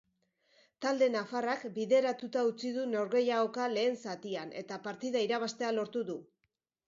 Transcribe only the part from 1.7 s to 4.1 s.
bideratuta utzi du norgehiagoka lehen